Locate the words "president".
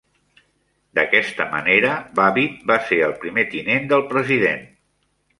4.15-4.65